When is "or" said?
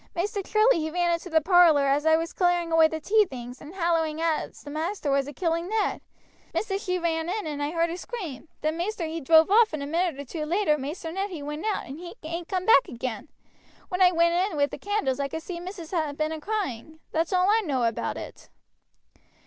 10.19-10.25